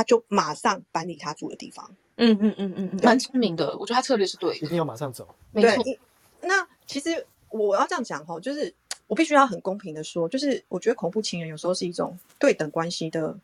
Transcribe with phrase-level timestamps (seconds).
[0.00, 1.94] 他就马上搬离他住的地方。
[2.16, 5.28] 嗯嗯嗯嗯嗯，蛮聪明的，我觉得他策略是对的，一定要马上走。
[5.52, 5.84] 没错。
[6.40, 8.74] 那其实我要这样讲哈，就是
[9.06, 13.38] 我必须要很公平的说，就是我觉得恐怖情人有时候是一种对等关系的，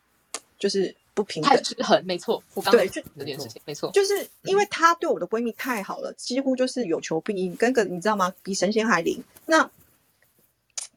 [0.59, 1.51] 就是不平等。
[1.51, 2.43] 太失衡，没错。
[2.55, 3.91] 我刚对才这件事情，没错。
[3.93, 8.33] 就是因为她对我的闺蜜太好了，几乎就是有求必应，跟个你知道吗？
[8.43, 9.23] 比神仙还灵。
[9.45, 9.71] 那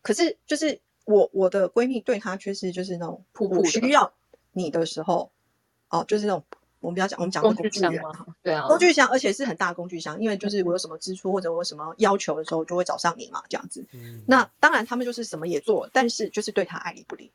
[0.01, 4.11] 可是就是我我的闺蜜对她却是就是那种我普普的需要
[4.51, 5.31] 你的时候，
[5.89, 6.43] 哦，就是那种
[6.79, 8.25] 我们不要讲我们讲的工具箱工具人吗？
[8.41, 13.85] 对啊，工具箱，而且是很大的工具箱，因为就是我有什么支出或者我有什么要求的时候，就会找上你嘛，这样子。
[13.91, 17.31] 嗯，那当然他们就是什么也做，但是就是对他爱理不理。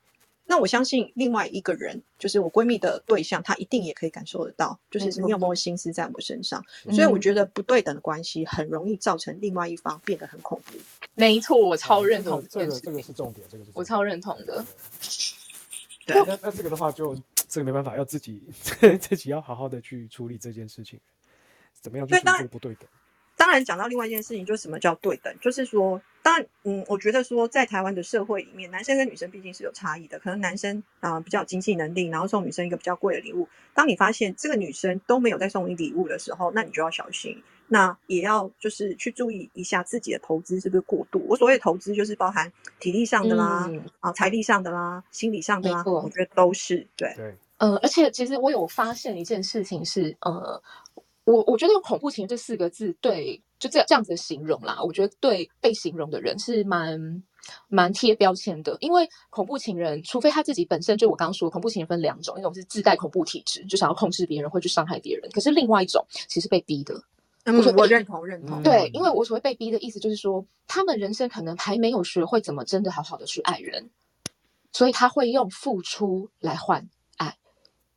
[0.47, 6.63] 那我相信另外一个人，就是我闺蜜的对象，她一定也可以感受得到，就是你有没有心思在我身上。
[6.91, 10.77] 所以我嗯觉得不对等的关系很容易造成另外一方变得很恐怖。
[11.15, 14.63] 没错，我超认同个这个这个是重点，这个是我超认同的。
[16.05, 17.17] 对那那这个的话就
[17.55, 18.43] 这个没办法，要自己
[18.99, 20.99] 自己要好好的去处理这件事情，
[21.79, 22.85] 怎么样去处理对当然这个不对等？
[23.37, 33.47] 当然，讲到另外一件事情，就是什么叫对等，就是说，当然，嗯，我觉得说，在台湾的社会里面，男生跟女生毕竟是有差异的，可能男生啊、比较有经济能力，然后送女生一个比较贵的礼物。
[33.73, 41.23] 当你发现这个女生都没有在送你礼物的时候，那你就要小心，那也要就是去注意一下自己的投资是不是过度。
[41.27, 47.13] 我所谓的投资，就是包含体力上的啦，嗯啊，财力上的啦，心理上的啦，我觉得都是对。
[47.17, 50.61] 对，呃，而且其实我有发现一件事情是，呃，
[51.23, 57.23] 我我觉得用恐怖情人这四个字对就这这样子的形容啦，我觉得对被形容的人是蛮
[57.69, 67.01] 蛮贴标签的，因为恐怖情人，除非他自己本身就我刚刚说，恐怖情人分两种，一种是自带恐怖体质，就想要控制别人，会去伤害别人，可是另外一种其实被逼的，
[67.45, 68.61] 嗯我说，我认同认同。
[68.61, 73.89] 嗯对，因为我所谓被逼的意思就是说，他们人生可能还没有学会怎么真的好好的去爱人，
[74.73, 76.94] 所以他会用付出来换爱。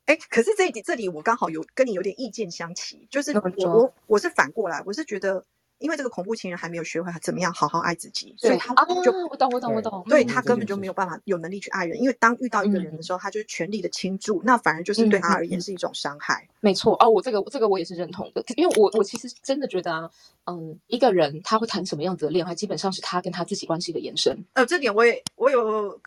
[0.08, 5.44] 哎，可是这一点这里我刚好有跟你有点意见相齐，就是我我我是反过来，我是觉得，
[5.76, 10.02] 因为这个恐怖情人还没有学会怎么样好好爱自己，所以他啊，就我懂，我懂，我懂。
[10.08, 16.48] 对嗯他根本就没有办法有能力去爱人，因为当遇到一个人的时候，他就是全力的倾注，那反而就是对他而言是一种伤害。
[16.60, 20.10] 没错哦，我这个这个我也是认同的，因为我我其实真的觉得啊，
[20.46, 24.42] 嗯，一个人他会谈什么样子的恋爱，基本上是他跟他自己关系的延伸。
[24.54, 26.00] 呃，这点我也我有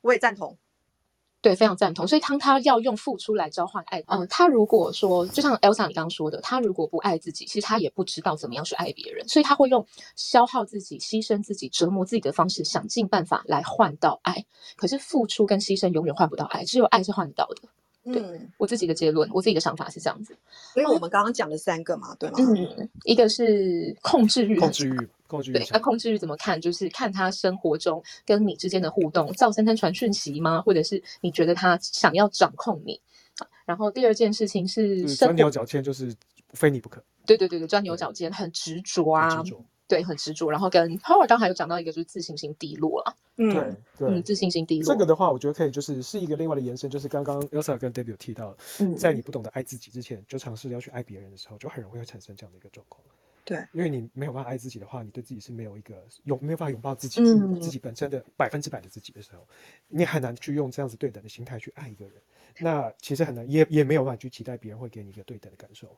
[0.00, 0.56] 我也赞同。
[1.44, 2.08] 对，非常赞同。
[2.08, 14.46] 所以当他要用付出来交换爱，嗯，他如果说，就像 Elsa 你刚刚说的，他如果不爱自己，其实他也不知道怎么样去爱别人，所以他会用消耗自己、牺牲自己、折磨自己的方式，想尽办法来换到爱。
[14.76, 17.68] 可是付出跟牺牲永远换不到爱，只有爱是换得到的。
[18.04, 20.36] 嗯，我自己的结论，我自己的想法是这样子。
[20.72, 22.36] 所以我们刚刚讲了三个嘛，对吗？
[22.38, 26.60] 嗯，一个是控制欲控制欲，控制欲对，那，控制欲怎么看？
[26.60, 30.60] 就是看他生活中跟你之间的互动，赵珊珊传讯息吗？
[30.60, 33.00] 或者是你觉得他想要掌控你？
[33.64, 36.14] 然后第二件事情是钻牛角尖，就是
[36.52, 39.64] 非你不可，对对对对，钻牛角尖，很执着啊，执着。
[39.86, 40.50] 对，很执着。
[40.50, 53.02] 然后跟 Howard 刚才有讲到一个就是自信心低落啊，嗯对自信心低落，这个的话，我觉得可以，就是是一个另外的延伸，就是刚刚 Elsa 跟 David 有提到，嗯，在你不懂得爱自己之前，就尝试要去爱别人的时候，就很容易会产生这样的一个状况。
[53.46, 59.46] 对，因为你没有办法爱自己的话，你对自己是没有一个拥没有办法拥抱自己、嗯自己本身的百分之百的自己的时候，
[59.86, 62.14] 你很难去用这样子对等的心态去爱一个人。
[62.58, 65.94] 那其实很难，也也没有办法去期待别人会给你一个对等的感受。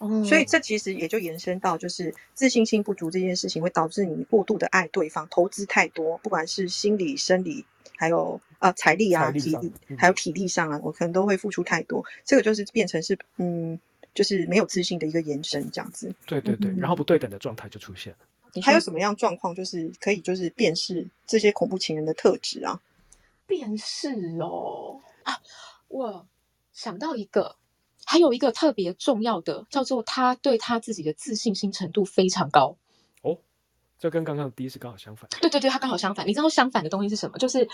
[0.00, 7.64] 嗯所以这其实也就延伸到，就是自信心不足这件事情，会导致你过度的爱对方，投资太多，不管是心理、生理，
[7.96, 12.02] 还有呃财力啊、体力，嗯还有体力上啊，我可能都会付出太多。
[12.24, 13.78] 这个就是变成是嗯，
[14.14, 16.14] 就是没有自信的一个延伸，这样子。
[16.26, 18.18] 对对对，嗯然后不对等的状态就出现了。
[18.54, 22.80] 你还有什么样状况，就是可以就是辨识这些恐怖情人的特质啊？
[23.46, 25.38] 辨识哦啊，
[25.88, 26.26] 我
[26.72, 27.54] 想到一个，
[28.10, 32.76] 还有一个特别重要的，叫做他对他自己的自信心程度非常高。
[33.22, 33.38] 哦，
[34.00, 35.30] 这跟刚刚的第一次刚好相反。
[35.40, 36.26] 对对对，他刚好相反。
[36.26, 37.38] 你知道相反的东西是什么？
[37.38, 37.68] 就是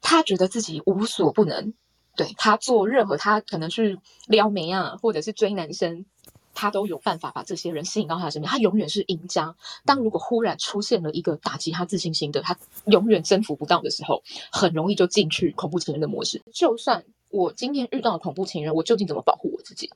[0.00, 1.74] 他觉得自己无所不能，
[2.16, 3.98] 对他做任何他可能去
[4.28, 6.06] 撩妹啊，或者是追男生，
[6.54, 8.50] 他都有办法把这些人吸引到他的身边。
[8.50, 9.54] 他永远是赢家。
[9.84, 12.56] 当如果忽然出现了一个打击他自信心的，他
[12.86, 16.40] 永远征服不到的时候，很容易就进去恐怖情人的模式。
[16.50, 19.90] 就算我今天遇到了恐怖情人，我究竟怎么保护我自己？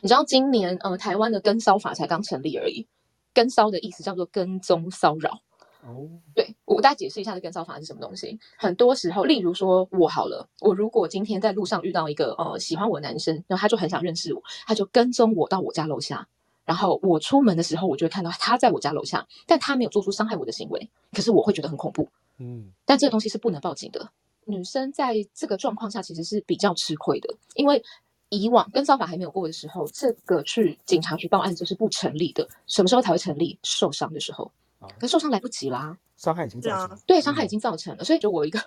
[0.00, 2.86] 你知道今年呃台湾的跟骚法才刚成立而已，
[3.34, 5.40] 跟骚的意思叫做跟踪骚扰。
[5.84, 8.38] 哦，对我大家解释一下这跟骚法是什么东西。
[8.56, 16.28] 很多时候，例如说我好了，我如果今天在路上遇到一个呃喜欢我的男生，然后他就很想认识我，他就跟踪我到我家楼下，
[16.64, 22.08] 然后我出门的时候，我就会看到他在我家楼下，但他没有做出伤害我的行为，可是我会觉得很恐怖。
[22.38, 24.10] 嗯，但这个东西是不能报警的。
[24.44, 27.82] 女生在这个状况下其实是比较吃亏的，因为
[28.28, 32.48] 以往跟骚法还没有过的时候，这个去警察局报案就是不成立的。
[32.66, 33.58] 什么时候才会成立？
[33.62, 34.50] 受伤的时候，
[34.80, 35.96] 啊，可受伤来不及啦。
[36.16, 38.04] 伤害已经造成了，对，伤害已嗯经造成了。
[38.04, 38.60] 所以就我一个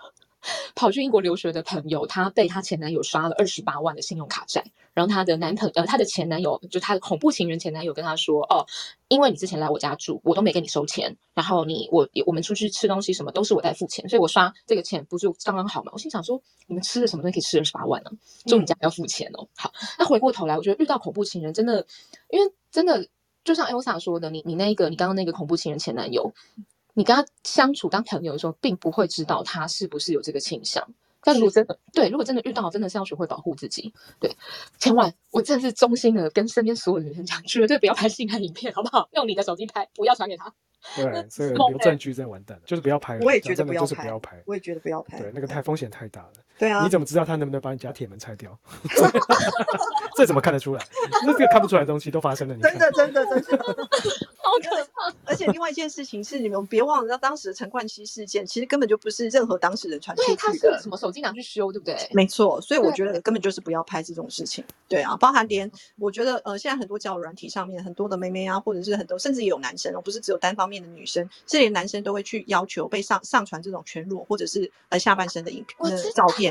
[0.76, 4.64] 跑去英国留学的朋友，她被她前男友刷了二十八万的信用卡债，
[4.94, 8.66] 然后她的男朋呃，她的前男友就她的恐怖情人前男友跟她说，哦，
[9.08, 15.92] 因为你之前来我家住，我都没给你收钱，然后你我我们出去吃东西什么都是我在付钱，所以我刷这个钱不就刚刚好吗？
[15.94, 18.12] 我心想说，你们吃的什么东西可以吃二十八万呢、
[18.46, 19.48] 就你家要付钱哦。
[19.56, 21.86] 好，那回过头来，我觉得遇到恐怖情人真的，
[22.30, 23.08] 因为真的
[23.44, 26.34] 就像 Elsa 说的，你你那个你刚刚那个恐怖情人前男友，
[26.96, 30.84] 你跟他相处当朋友的时候，并不会知道他是不是有这个倾向。
[31.22, 33.94] 但如果真的对，如果真的遇到，真的是要学会保护自己。
[34.20, 34.36] 对，
[34.78, 39.10] 千万，我真的是衷心的跟身边所有的女生讲， 绝对不要拍性爱影片，好不好？
[39.14, 40.54] 用你的手机拍，不要传给他。
[40.96, 43.26] 对，所以 猛欸留证据真的完蛋了，就是不要拍了。
[43.26, 45.20] 我也觉得不要拍，我也觉得不要拍。
[45.20, 46.34] 对，那个太风险太大了。
[46.58, 48.58] 对啊你，怎么知道他能不能把你家铁门拆掉？
[50.16, 50.86] 这怎么看得出来？
[51.26, 53.58] 那这个看不出来的东西都发生了，你真的真的真的。
[53.58, 55.14] 好可怕！
[55.26, 60.90] 而且另外一件事情是，你们别忘了，当时的陈冠希事件其实根本就不是任何当事人传出对，他去的是什。
[60.90, 61.98] 么手机拿去修，对不对？
[62.14, 64.64] 没错，所以我觉得根本就是不要拍这种事情。
[64.88, 76.45] 对啊，包含连我觉得呃，现在很多交友软体上面很多的妹妹啊，或者是很多甚至也有男生哦，不是只有单方面的女生，是连男生都会去要求被上上传这种全裸或者是呃下半身的影片、呃照片。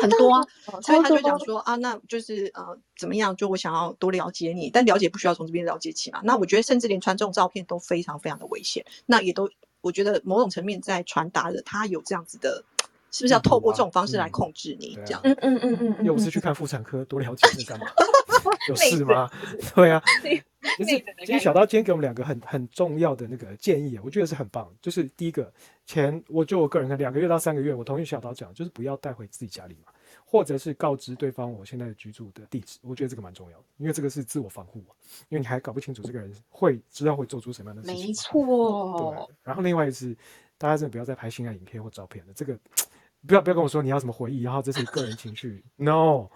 [0.00, 3.34] 很多啊哦所以他就讲说啊，那就是呃怎么样？
[3.36, 6.20] 就我想要多了解你，但了解不需要从这边了解起嘛。
[6.24, 8.84] 那我觉得甚至连传这种照片都非常非常的危险。
[9.06, 9.48] 那也都
[9.80, 12.64] 我觉得某种层面在传达着他有这样子的，
[13.10, 15.20] 是不是要透过啊这种方式来嗯控制你这样？
[15.24, 17.86] 嗯嗯嗯嗯嗯，嗯又不是去看妇产科，多了解是干嘛？
[18.68, 19.30] 有事吗？
[19.74, 20.02] 对啊，
[20.78, 24.70] 就是其实小刀今天给我们两个很很重要的那个建议，我觉得是很棒。
[24.80, 25.52] 就是第一个，
[25.86, 29.92] 前我就我个人看两个月到三个月，我同意小刀讲，就是不要带回自己家里嘛，
[30.24, 34.94] 或者是告知对方我现在居住的地址，我觉得这个蛮重要的，因为这个是自我防护嘛，
[35.28, 38.06] 因为你还搞不清楚这个人会知道会做出什么样的事情。
[38.08, 40.14] 没错对，，然后另外是，
[40.58, 42.32] 大家真的不要再拍性爱影片或照片了。
[42.34, 42.58] 这个
[43.26, 46.26] 不要不要跟我说你要什么回忆，然后这是个人情绪， no，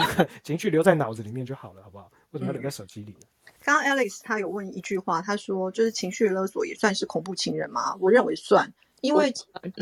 [0.00, 2.10] 这个 情绪留在脑子里面就好了，好不好？
[2.30, 3.26] 为什么要留在手机里呢？
[3.62, 7.96] 刚刚 Alex 他有问一句话，他说就是情绪勒索也算是恐怖情人吗？
[8.00, 9.32] 我认为算，因为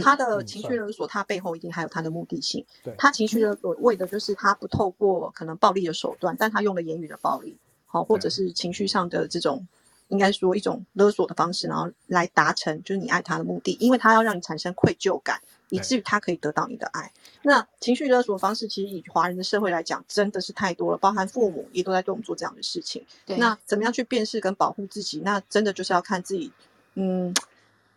[0.02, 2.94] 他的情绪勒索，他背后一定还有他的目的性对。
[2.98, 7.56] 他情绪勒索为的就是他不透过可能暴力的手段，但他用了言语的暴力，
[7.86, 9.66] 好，或者是情绪上的这种。
[10.08, 15.40] 应该说一种勒索的方式，然后来达成就是你爱他的目的，因为他要让你产生愧疚感，
[15.72, 17.10] 以至于他可以得到你的爱。
[17.40, 23.04] 那情绪勒索方式，其实以华人的社会来讲，真的是太多了，包含父母也都在对我们做这样的事情。
[23.24, 25.20] 对那怎么样去辨识跟保护自己？
[25.24, 26.52] 那真的就是要看自己，
[26.94, 27.34] 嗯，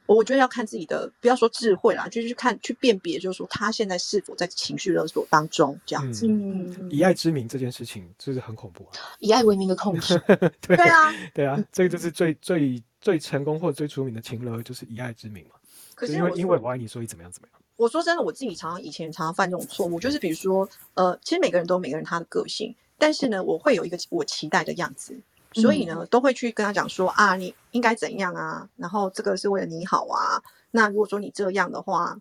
[0.06, 6.26] 我觉得要看自己的，不要说智慧啦，就是去看去辨别，就是说他现在是否在情绪勒索当中这样子。
[6.28, 8.92] 嗯，以爱之名这件事情就是很恐怖啊。
[9.20, 10.18] 以爱为名的控制，
[10.62, 15.56] 对对啊，对啊，这个就是最最最成功或者最出名的情勒，就是以爱之名嘛。
[15.94, 17.62] 可是因为因为我爱你，所以怎么样怎么样。
[17.78, 25.20] 我说真的，我自己常常以前常常犯这种错误，就是比如说，呃，其实每个人都有每个人他的个性，但是呢，我会有一个我期待的样子，
[25.54, 30.42] 所以呢，都会去跟他讲说啊，你应该怎样啊，然后这个是为了你好啊，
[30.72, 32.18] 那如果说你这样的话，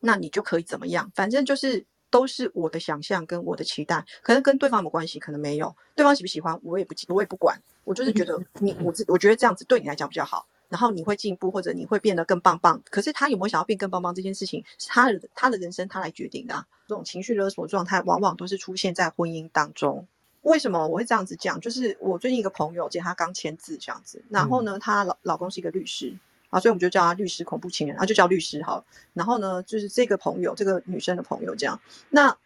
[0.00, 10.46] 那你就可以怎么样，反正就是都是我的想象跟我的期待，可能跟对方有关系，可能没有，对方喜不喜欢我也不我也不管，我就是觉得你我自我觉得这样子对你来讲比较好。
[10.70, 12.82] 然后你会进步，或者你会变得更棒棒。
[12.88, 16.66] 可是他有没有想要变更棒棒这件事情，是他的他的人生他来决定的、啊。
[16.88, 20.06] 这种情绪勒索状态，往往都是出现在婚姻当中。
[20.42, 21.60] 为什么我会这样子讲？
[21.60, 26.16] 就是我最近一个朋友，姐她刚签字这样子，然后呢，她老老公是一个律师
[26.48, 28.84] 啊，所以我们就叫他律师恐怖情人，啊，就叫律师好了。
[29.12, 31.80] 然后呢，就是这个朋友，这个女生的朋友这样。
[32.08, 32.36] 那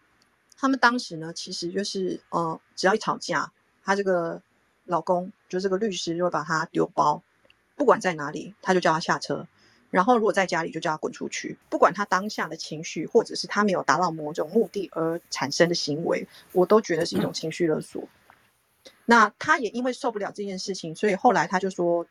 [0.56, 3.52] 他们当时呢，其实就是呃，只要一吵架，
[3.82, 4.42] 她这个
[4.84, 7.22] 老公就这个律师就会把她丢包。
[7.76, 9.46] 不管在哪里，他就叫他下车。
[9.90, 11.56] 然后如果在家里，就叫他滚出去。
[11.70, 18.08] 不管他当下的情绪，或者是他没有达到某种目的而产生的行为，我都觉得是一种情绪勒索。
[19.04, 22.06] 那他也因为受不了这件事情，所以后来他就说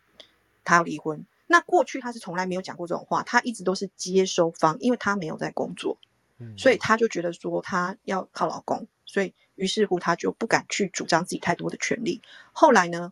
[0.63, 1.25] 他要离婚。
[1.46, 5.98] 那过去他是从来没有讲过这种话，他一直都是接收方，因为他没有在工作，
[6.38, 12.22] 嗯，所以他就觉得说他要靠老公，所以于是乎他就不敢去主张自己太多的权利。
[12.53, 13.12] 后来呢，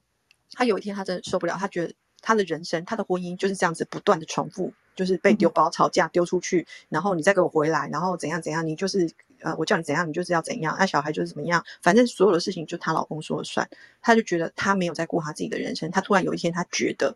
[0.53, 9.09] 他有一天他真的受不了，他觉得他的人生、他的婚姻就是这样子不断的重复，就是被丢包、吵架、丢出去，然后你再给我回来，然后怎样怎样，你就是
[9.41, 13.67] 呃，我叫你怎样，你就是要怎样，那小孩就是怎么样，反正所有的事情就她老公说了算。
[14.01, 17.15] 她就觉得她没有在过她自己的人生，她突然有一天她觉得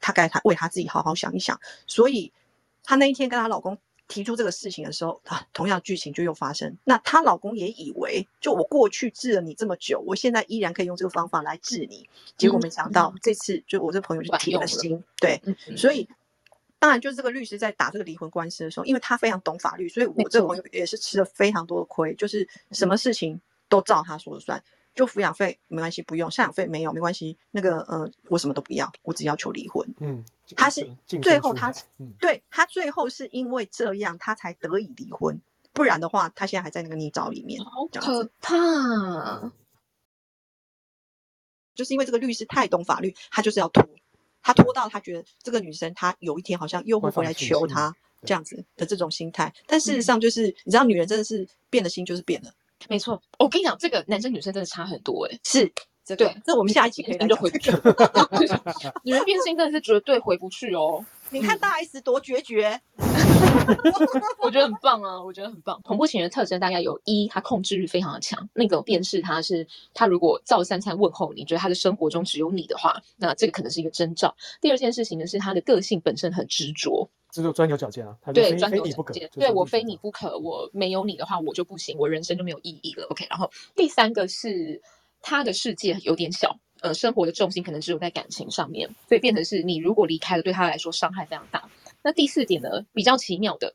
[0.00, 2.32] 她该她为她自己好好想一想，所以
[2.82, 3.78] 她那一天跟她老公
[4.10, 6.76] 提出这个事情的时候，啊，同样剧情就又发生。
[6.82, 12.08] 那她老公也以为，就我过去治了你这么久，我现在依然可以用这个方法来治你。
[12.36, 15.40] 结果没想到这次，就我这朋友就铁了心，对，
[15.76, 16.08] 所以
[16.80, 24.62] 当然就是这个律师在打这个离婚官司的时候，因为他非常懂法律，所以我这个朋友也是吃了非常多的亏，就是什么事情都照他说了算。
[25.00, 27.38] 就抚养费没关系，不用；赡养费没有没关系。
[27.52, 29.88] 那个呃，我什么都不要，我只要求离婚。
[29.98, 30.22] 嗯，
[30.54, 31.72] 他是最后他，
[32.18, 35.40] 对他最后是因为这样，他才得以离婚。
[35.72, 39.50] 不然的话，他现在还在那个泥沼里面，好可怕。
[41.74, 43.88] 就是因为这个律师太懂法律，他就是要拖，
[44.42, 49.54] 他拖到他觉得这个女生，她有一天好像又会回来求他这样子的这种心态。
[49.66, 52.52] 但事实上，就是你知道，女人真的是变了心就是变了。
[52.88, 55.38] 没错，我跟你讲，这个男生女生真的差很多哎。
[55.44, 55.70] 是，
[56.16, 57.70] 对，那我们下一期可以就回不去。
[59.04, 61.04] 女人变性真的是绝对回不去哦。
[61.30, 62.80] 你看大 S 多决绝，
[64.42, 65.80] 我觉得很棒啊，我觉得很棒。
[65.82, 68.48] 恐怖情人特征大概有一，他控制欲非常的强。
[68.52, 74.34] 那个便是他是他如果照三餐问候你，觉得他的生活中只有你的话，那这个可能是一个征兆。
[74.60, 77.08] 第二件事情呢，是他的个性本身很执着。
[77.30, 78.16] 只有钻牛角尖啊！
[78.34, 79.30] 对，钻牛角尖。
[79.34, 83.06] 对我非你不可，我没有你的话，我就不行，我人生就没有意义了。
[83.10, 84.82] OK，然后第三个是
[85.22, 91.68] 他的世界有点小，呃，生活的重心可能只有在感情上面，所以变成是你如果离开了，对他来说伤害非常大。
[92.02, 93.74] 那第四点呢，比较奇妙的。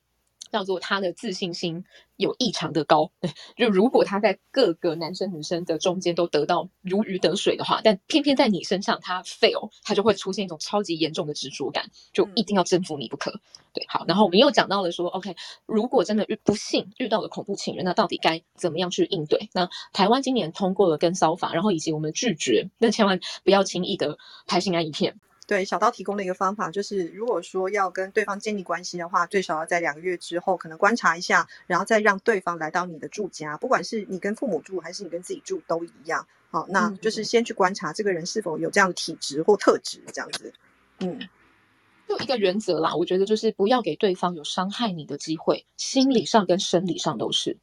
[0.51, 1.83] 叫做他的自信心
[2.15, 3.11] 有异常的高，
[3.57, 13.41] 就如果他在各个男生女生的中间都得到如鱼得水的话，但偏偏在你身上他 fail，他就会出现一种超级严重的执着感，就一定要征服你不可。
[13.73, 19.49] 对，好，然后我们又讲到了说，OK，如果真的遇不幸遇到了恐怖情人，那到底该怎么样去应对？
[19.51, 25.19] 那台湾今年通过了跟骚法，然后以及我们拒绝，那千万不要轻易的拍性爱影片。
[25.47, 36.27] 对小刀提供的一个方法就是，如果说要跟对方建立关系的话，最少要在两个月之后，可能观察一下，然后再让对方来到你的住家，不管是你跟父母住还是你跟自己住都一样。
[36.49, 40.53] 好，那就是先去观察这个人是否有这样的体质或特质，这样子。
[40.99, 41.19] 嗯，
[42.07, 47.57] 就一个原则啦，我觉得就是不要给对方有伤害你的机会，心理上跟生理上都是。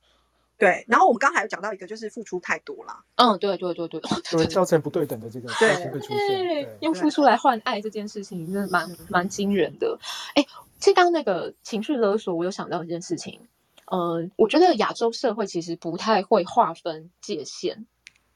[0.63, 3.03] 对，然后我们刚才有讲到一个，就是付出太多了。
[3.17, 4.01] 嗯，对对对对，
[4.31, 6.79] 就会造成不对等的这个关系会出现。
[6.79, 9.99] 用付出来换爱这件事情，真的蛮蛮惊人的。
[10.37, 10.47] 哎，
[10.79, 13.41] 其实刚刚那个情绪勒索，我有想到一件事情。
[13.87, 17.85] 呃，我觉得亚洲社会其实不太会划分界限，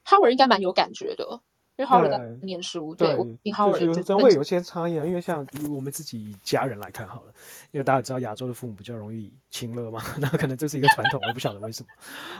[0.03, 1.39] 哈维应该蛮有感觉的。
[1.77, 3.15] 因为哈尔在念书，对，
[3.79, 5.05] 就是真会有些差异啊。
[5.05, 7.33] 因为像我们自己家人来看好了，
[7.71, 11.89] 因为大家知道亚洲的父母比较容易亲热嘛， 那可能这是一个传统，我不晓得为什么。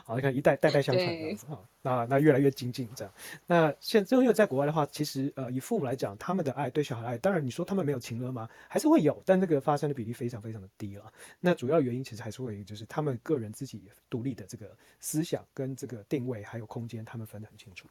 [0.04, 3.14] 好，你看一代代代相传这样子啊，那那越来越精进这样。
[3.46, 8.50] 那现因为在国外的话，其实呃以父母来讲，他们的爱对小孩爱，当然你说他们没有亲热吗？
[8.68, 11.14] 还是会有，但这个发生的比例非常非常的低了。
[11.40, 17.88] 那主要原因其实还是会就是他们个人自己独立的这个思想跟这个定位还有空间，他们分得很清楚。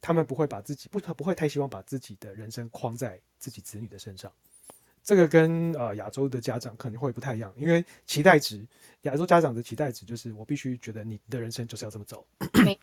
[0.00, 4.32] 他们不会把自己不，他不会太希望把自己的人生框在自己子女的身上。
[5.06, 8.66] 这个跟呃亚洲的家长可能会不太一样，因为期待值，
[9.02, 12.26] 亚洲家长的期待值就是我必须觉得你的人生就是要这么走，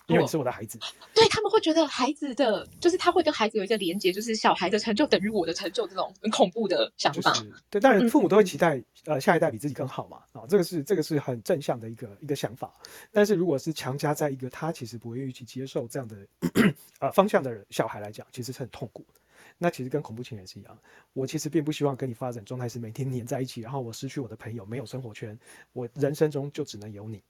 [0.08, 0.80] 因为你是我的孩子。
[1.14, 7.34] 对他们会觉得孩子的，就是他会跟孩子有一个连接，就是小孩的成就等于我的成就，这种很恐怖的想法。
[7.70, 12.74] 对，当然父母都会期待呃下一代比自己更好嘛，啊，这个是这个是很正向的一个一个想法。
[13.12, 16.16] 但是如果是强加在一个他其实不愿意去接受这样的
[17.02, 19.20] 呃方向的人小孩来讲，其实是很痛苦的。
[19.64, 20.78] 那其实跟恐怖情人是一样，
[21.14, 25.40] 我其实并不希望跟你发展状态是每天黏在一起，然后我失去我的朋友，没有生活圈，
[25.72, 27.24] 我人生中就只能有你。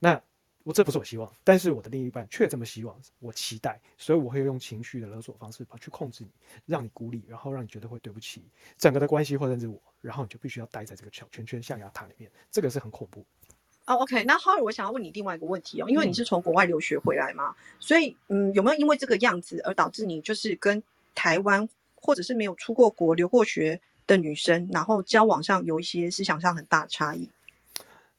[0.00, 0.20] 那
[0.64, 6.30] 我这不是我希望，但是我的另一半却这么希望，我期待，所以我会用情绪的勒索方式去控制你，
[6.66, 8.42] 让你孤立，然后让你觉得会对不起
[8.76, 13.24] 整个的关系或者是我，然后你就必须要待在这个小圈圈象牙塔里面，这个是很恐怖。
[13.86, 20.82] 哦，OK，那 Harry，我想要问你另外一个问题哦，因为你是从国外留学回来嘛，所以嗯，有没有因为这个样子而导致你就是跟
[21.18, 27.28] 台湾或者是没有出过国、留过学的女生，然后交往上有一些思想上很大的差异。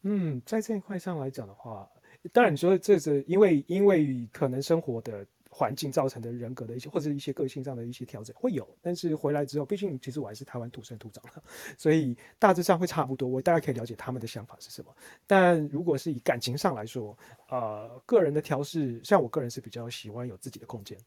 [0.02, 1.90] 嗯，在这一块上来讲的话，
[2.34, 11.42] 当然你说这是因为因为可能生活的环境造成的人格的一些或者一些个性上的一些调整会有，但是回来之后，毕竟其实我还是台湾土生土长的，
[11.78, 13.30] 所以大致上会差不多。
[13.30, 14.94] 我大概可以了解他们的想法是什么。
[15.26, 17.18] 但如果是以感情上来说，
[17.50, 20.98] 呃，个人的调试，像我个人是比较喜欢有自己的空间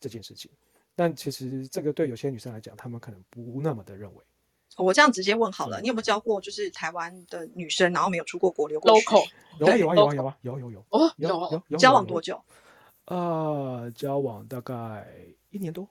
[0.00, 0.50] 这件事情。
[0.96, 4.24] 但其实这个对有些女生来讲，她们可能不那么的认为。
[4.76, 9.06] 我这样直接问好了，你有没有教过就是台湾的女生，然后没有出过国留过学？
[9.60, 12.42] 有啊有啊有啊有啊有有有哦有有交往多久？
[13.04, 15.06] 呃，交往大概
[15.50, 15.88] 一年多。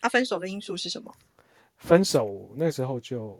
[0.00, 1.12] 啊，分手的因素是什么？
[1.76, 3.38] 分手那时候就。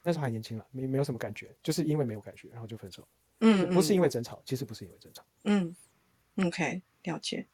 [0.00, 3.06] 那时候还年轻了，没没有什么感觉，就是因为没有感觉，然后就分手。
[3.40, 5.22] 嗯，不是因为为争吵，其实不是因为争吵。
[5.44, 5.74] 嗯
[6.46, 7.46] ，OK，了解。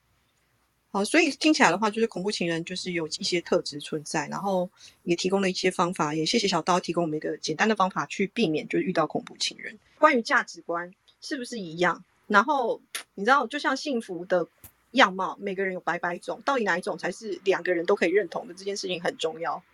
[0.94, 4.70] 好，所以听起来的话，就是恐怖情人就是有一些特质存在，然后
[5.02, 9.76] 也提供了一些方法，也谢谢小刀提供我们一个简单的方法去避免就是遇到恐怖情人。
[9.98, 12.04] 关于价值观是不是一样？
[12.28, 12.80] 然后
[13.16, 14.46] 你知道，就像幸福的
[14.92, 18.54] 样貌，每个人有百百种，到底哪一种才是两个人都可以认同的？
[18.54, 19.64] 这件事情很重要。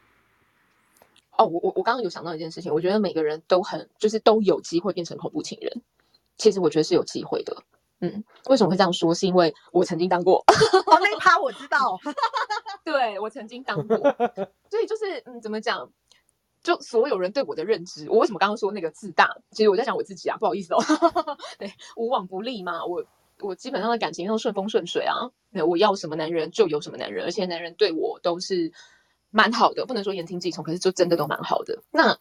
[1.36, 5.82] 哦，我我我刚刚有想到一件事情，我觉得每个人都很就是都有机会变成恐怖情人，
[6.38, 7.62] 其实我觉得是有机会的。
[8.00, 9.14] 嗯，为什么会这样说？
[9.14, 10.42] 是因为我曾经当过，
[10.86, 11.98] 哦，那一趴我知道。
[12.84, 13.96] 对我曾经当过，
[14.70, 15.90] 所以就是嗯，怎么讲？
[16.62, 19.36] 就所有人对我的认知，我为什么刚刚说那个自大？
[19.52, 20.78] 其实我在讲我自己啊，不好意思哦。
[21.58, 23.04] 对，无往不利嘛，我
[23.40, 25.30] 我基本上的感情都顺风顺水啊。
[25.52, 28.72] 对，我要什么男人就有什么男人，而且男人对我都是
[29.30, 31.82] 蛮好的，不能说言听计从，可是就真的都蛮好的。
[31.90, 32.18] 那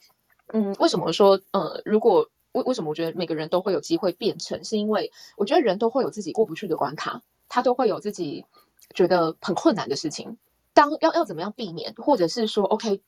[0.47, 4.63] 嗯，为什么说呃，如果为为什么我觉得每个人都会有机会变成？
[4.63, 8.45] 是因为我觉得人都会有自己过不去的关卡，他都会有自己
[8.93, 10.37] 觉得很困难的事情。
[10.73, 13.01] 当要要怎么样避免，或者是说，OK，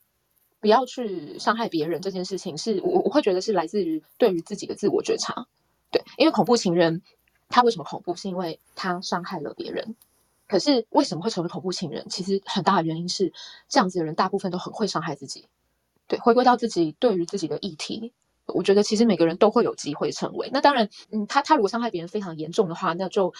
[0.60, 5.46] 不要去伤害别人这件事情，是我我会觉得是来自于对于自己的自我觉察。
[5.90, 7.02] 对，因为恐怖情人
[7.48, 8.14] 他为什么恐怖？
[8.14, 9.96] 是因为他伤害了别人。
[10.46, 12.06] 可是为什么会成为恐怖情人？
[12.10, 13.32] 其实很大的原因是
[13.68, 15.48] 这样子的人大部分都很会伤害自己。
[16.06, 18.12] 对，回归到自己对于自己的议题。
[18.46, 20.50] 我觉得其实每个人都会有机会成为。
[20.52, 23.32] 那当然，嗯，他他如果伤害别人非常严重的话，那就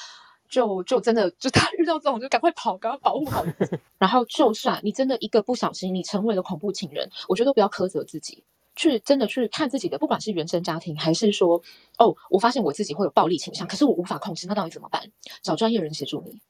[0.48, 3.78] 就就真的就他遇到这种就赶快跑，赶快保护好自己。
[3.98, 8.44] 然后，就算你真的一个不小心，你成为了恐怖情人，我觉得都不要苛责自己，
[8.76, 11.62] 去真的去看自己的，不管是原生家庭，还是说，
[11.98, 15.10] 哦，我发现我自己会有暴力倾向，可是我无法控制，那到底怎么办？
[15.42, 16.40] 找专业人协助你。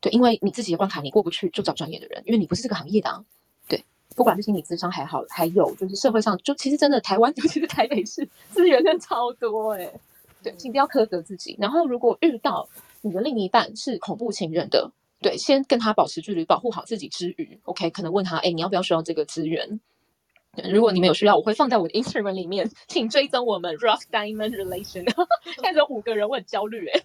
[0.00, 3.24] 对，因为你自己的关卡你过不去，就找专业的人，因为你不是这个行业的啊。
[3.68, 3.84] 对，
[4.16, 9.90] 不管是心理智商还好，还有就是社会上，就其实真的台湾， 尤其是台北市资源真的超多哎、
[10.42, 11.56] 对，请不要苛责自己。
[11.58, 12.68] 然后，如果遇到
[13.02, 14.90] 你的另一半是恐怖情人的，
[15.20, 19.80] 对，先跟他保持距离，保护好自己之余，OK，可能问他，哎，你要不要需要这个资源？
[20.56, 25.04] 对如果你们有需要，我会放在我的 Instagram 里面，请追踪我们 Rock Diamond Relation。
[25.62, 27.00] 看着五个人，我很焦虑哎，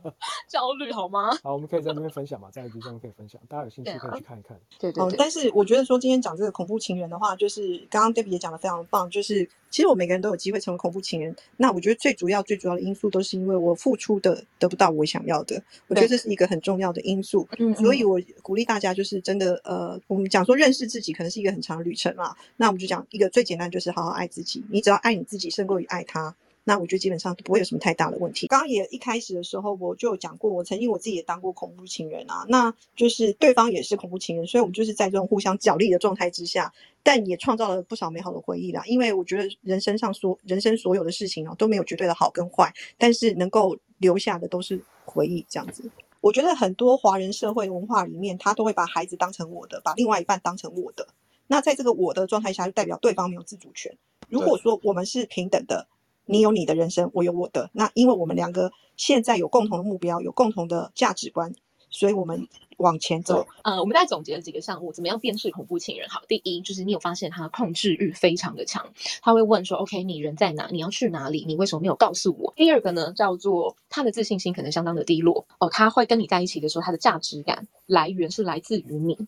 [0.46, 1.30] 焦虑好吗？
[1.42, 4.56] 好，我们可以在那边分享嘛，在 IG 上面可以分享，大家有兴趣可以去看一看。
[4.56, 11.34] 哦，对对对，但是我觉得说今天讲这个恐怖情人的话，就是刚刚 Debbie 也讲的非常棒，就是其实我每个人都有机会成为恐怖情人。
[11.56, 17.48] 那我觉得最主要、最主要的因素都是因为我付出的得不到我想要的，我觉得这是一个很重要的因素。
[17.58, 22.34] 嗯所以我鼓励大家，就是真的，呃，我们讲说认识自己可能是一个很长的旅程嘛。
[22.56, 24.64] 那我们就讲一个最简单，就是好好爱自己。
[24.68, 28.48] 你只要爱你自己胜过于爱他，那我觉得基本上不会有什么太大的问题。
[28.48, 36.72] 刚刚也一开始的时候我就有讲过，我曾经我自己也当过恐怖情人啊，那就是对方也是恐怖情人，所以我们就是在这种互相角力的状态之下，
[37.04, 38.82] 但也创造了不少美好的回忆啦。
[38.86, 45.88] 因为我觉得人生上所人生所有的事情哦都没有绝对的好跟坏，但是能够留下的都是回忆这样子。
[46.20, 51.06] 我觉得很多华人社会文化里面，他都会把孩子当成我的，把另外一半当成我的。
[51.50, 53.98] 那在这个我的状态下，就代表对方没有自主权。
[54.28, 55.88] 如果说我们是平等的，
[56.24, 61.52] 你有你的人生，我有我的，那因为我们两个现在有共同的目标，有共同的价值观，
[61.90, 63.48] 所以我们往前走。
[63.64, 66.08] 呃，我们再总结了几个项目，怎么样辨识恐怖情人？
[66.08, 68.86] 好，第一就是你有发现他控制欲非常的强，
[69.20, 70.68] 他会问说，OK，你人在哪？
[70.70, 71.44] 你要去哪里？
[71.44, 72.52] 你为什么没有告诉我？
[72.54, 79.18] 第二个呢，叫做他的自信心可能相当的低落哦，他会跟你在一起的时候，他的价值感来源是来自于你。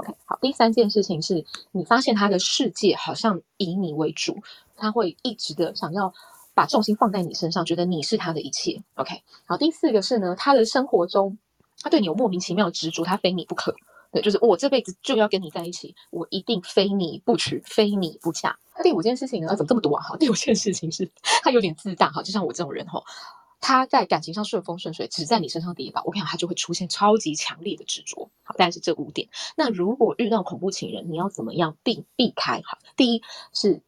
[0.00, 4.38] OK，好，第三件事情是你发现他的世界好像以你为主，
[4.76, 6.12] 他会一直的想要
[6.54, 8.82] 把重心放在你身上，觉得你是他的一切。
[8.94, 11.36] OK，好，第四个是呢，他的生活中
[11.82, 13.74] 他对你有莫名其妙的执着，他非你不可。
[14.12, 18.58] 对，就是我这辈子就要跟你在一起，我一定非你不娶，非你不嫁。
[18.82, 20.02] 第五件事情呢，怎么这么多啊？
[20.02, 21.08] 哈，第五件事情是
[21.44, 23.00] 他有点自大哈，就像我这种人哈，
[23.60, 28.30] 他在感情上顺风顺水，只在你身上跌倒，我跟你讲，他就会出现超级强烈的执着。
[28.42, 29.28] 好，但是这五点。
[29.56, 32.60] 那如果遇到恐怖情人，你要怎么样避避开？
[32.62, 33.82] 哈，第一是。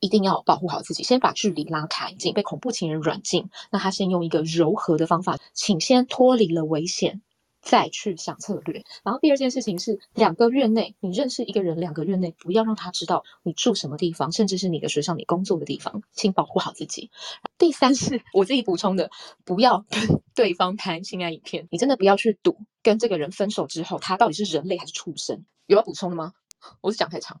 [0.00, 2.14] 一定要保护好自己，先把距离拉开。
[2.18, 7.22] 请被恐怖情人软禁，那他先用一个柔和的方法，请先脱离了危险，
[7.64, 8.84] 再去想策略。
[9.02, 17.10] 然后第二件事情是，两个月内你认识一个人，两个月内不要让他知道你住什么地方，甚至是你的学校、你工作的地方，请保护好自己。
[17.58, 19.10] 第三是我自己补充的，
[19.44, 25.44] 不要跟对方拍性爱影片，你真的不要去赌跟这个人分手之后，他到底是人类还是畜生。
[25.66, 26.34] 有要补充的吗？
[26.80, 27.38] 我是讲太长。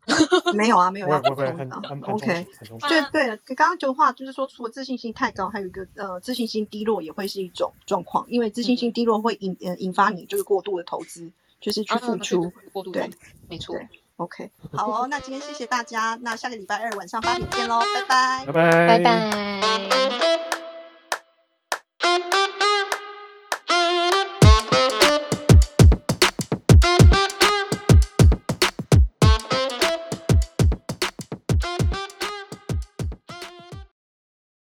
[0.54, 2.18] 没有啊，没有啊 OK 实，很充
[2.80, 2.88] 实。
[2.88, 12.52] 对对了，刚刚的话就是说，除了自信心太高，还有一个呃自信心低落也会是一种状况，因为自信心低落会引呃引发你就是过度的投资，就是去付出。
[12.72, 13.10] 过度对
[13.48, 13.76] 没错。
[14.16, 20.53] OK，好哦，那今天谢谢大家，那下个礼拜二晚上八点见喽，拜拜，拜拜，拜拜。